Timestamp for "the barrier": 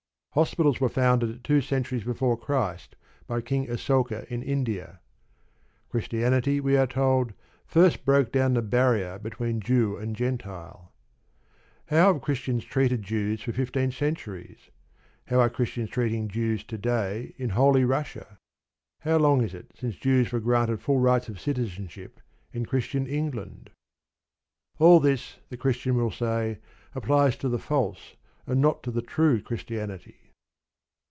8.53-9.19